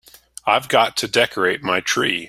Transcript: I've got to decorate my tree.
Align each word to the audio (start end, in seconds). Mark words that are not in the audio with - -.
I've 0.47 0.67
got 0.67 0.97
to 0.97 1.07
decorate 1.07 1.61
my 1.61 1.79
tree. 1.81 2.19